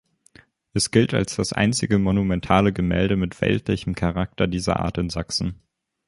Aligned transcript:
Es 0.73 0.89
gilt 0.89 1.13
als 1.13 1.35
das 1.35 1.53
einzige 1.53 1.99
monumentale 1.99 2.73
Gemälde 2.73 3.17
mit 3.17 3.39
weltlichem 3.39 3.93
Charakter 3.93 4.47
dieser 4.47 4.79
Art 4.79 4.97
in 4.97 5.11
Sachsen. 5.11 5.61